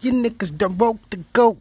[0.00, 1.58] You niggas done woke the goat.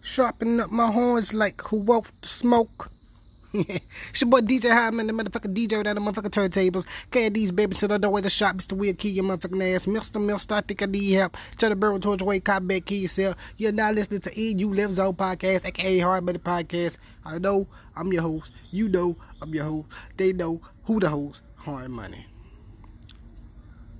[0.00, 2.88] Sharpen up my horns like who woke the smoke.
[3.52, 6.86] it's your boy DJ Hyman, the motherfucking DJ without the motherfucking turntables.
[7.10, 8.74] KD's baby to the doorway the shop, Mr.
[8.74, 9.86] Weird Key, your motherfucking ass.
[9.86, 10.24] Mr.
[10.24, 11.36] Mister, I think I need help.
[11.58, 13.36] Turn the bird towards way, cop back, key yourself.
[13.56, 16.96] You're not listening to E You Live Zone podcast, aka Hard Money Podcast.
[17.24, 17.66] I know
[17.96, 18.52] I'm your host.
[18.70, 19.88] You know I'm your host.
[20.16, 21.42] They know who the host.
[21.56, 22.26] Hard Money.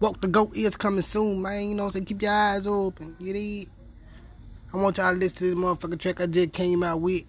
[0.00, 1.68] Walk the Goat is coming soon, man.
[1.68, 2.04] You know what I'm saying?
[2.06, 3.16] Keep your eyes open.
[3.18, 3.68] You need.
[4.72, 7.24] I want y'all to listen to this motherfucking track I just came out with.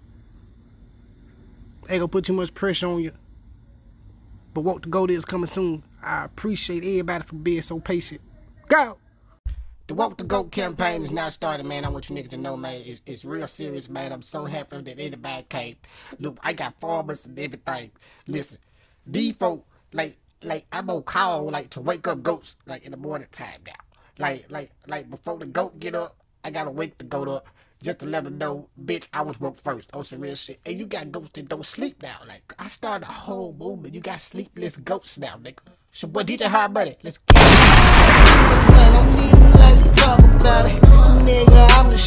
[1.90, 3.12] Ain't gonna put too much pressure on you.
[4.54, 5.84] But Walk the Goat is coming soon.
[6.02, 8.22] I appreciate everybody for being so patient.
[8.70, 8.98] Go!
[9.88, 11.84] The Walk the Goat campaign is now started, man.
[11.84, 12.82] I want you niggas to know, man.
[12.86, 14.14] It's, it's real serious, man.
[14.14, 15.76] I'm so happy that anybody came.
[16.20, 17.92] Look, I got farmers and everything.
[18.28, 18.60] Listen,
[19.38, 23.28] folk, like, like I'm on call, like to wake up goats, like in the morning
[23.32, 23.74] time now.
[24.18, 27.48] Like, like, like before the goat get up, I gotta wake the goat up
[27.82, 30.60] just to let them know, bitch, I was woke first on some real shit.
[30.66, 32.18] And you got goats that don't sleep now.
[32.28, 33.96] Like, I started a whole movement.
[33.96, 35.60] You got sleepless goats now, nigga.
[35.92, 37.42] So, boy, DJ Hard Money, let's get it.
[41.26, 41.98] Nigga, I'm the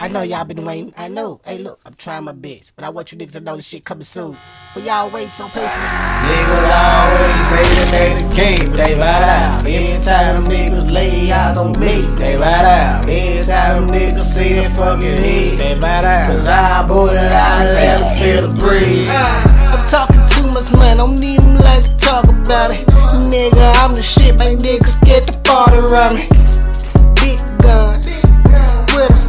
[0.00, 0.94] I know y'all been waiting.
[0.96, 1.42] I know.
[1.44, 2.72] Hey, look, I'm trying my best.
[2.74, 4.34] But I want you niggas to know this shit coming soon.
[4.72, 5.88] But y'all wait so patiently.
[6.24, 9.66] Niggas always say that they the king, but they ride out.
[9.66, 13.06] Every time them niggas lay eyes on me, they ride out.
[13.06, 16.30] Every time them niggas see the fucking heat, they ride out.
[16.30, 19.06] Cause I bought it out and let them feel the breeze.
[19.10, 22.86] I'm talking too much, man, don't even like to talk about it.
[23.28, 26.59] Nigga, I'm the shit, my niggas get the party around me.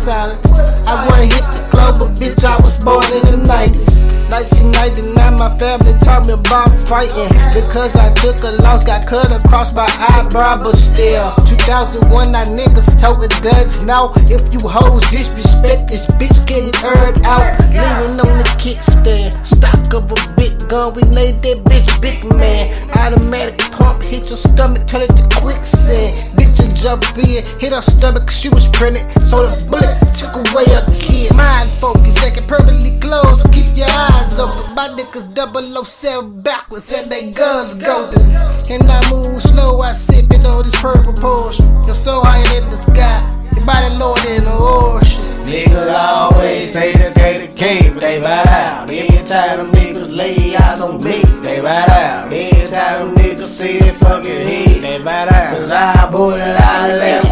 [0.02, 0.41] Silence.
[0.89, 4.02] I wanna hit the globe, but bitch, I was born in the 90s.
[4.33, 7.30] 1999, my family taught me about fighting.
[7.53, 11.29] Because I took a loss, got cut across my eyebrow, but still.
[11.45, 14.13] 2001, I niggas toting guns now.
[14.25, 17.59] If you hoes disrespect this bitch, getting earned out.
[17.69, 22.73] Leaning on the kickstand, stock of a big gun, we made that bitch big man.
[22.97, 23.70] Automatic
[24.11, 26.19] hit your stomach, turn it to quicksand.
[26.35, 29.07] Bitch, you jump in, hit her stomach, she was pregnant.
[29.25, 31.33] So the bullet took away her kid.
[31.33, 34.75] Mind focus, second perfectly closed, so keep your eyes open.
[34.75, 38.35] My niggas 007 backwards and they guns golden.
[38.67, 41.66] And I move slow, I sip it on this purple portion.
[41.85, 43.23] You're so high in the sky,
[43.55, 45.23] your body lower than the ocean.
[45.47, 48.91] Niggas always say that they the king, but they ride out.
[48.91, 49.91] Every time them niggas
[50.21, 52.33] lay eyes on me, they ride out.
[52.33, 55.53] Every time them niggas see the fucking heat, they ride out.
[55.53, 57.31] Cause I bought it out of them